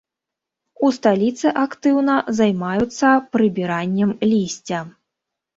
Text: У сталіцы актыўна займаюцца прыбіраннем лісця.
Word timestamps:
У 0.87 0.87
сталіцы 0.95 1.47
актыўна 1.65 2.15
займаюцца 2.39 3.13
прыбіраннем 3.37 4.15
лісця. 4.33 4.79